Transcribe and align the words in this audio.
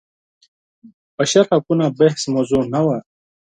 بشر 1.17 1.43
حقونه 1.51 1.85
بحث 1.99 2.21
موضوع 2.33 2.63
نه 2.73 2.81
وه. 2.85 2.97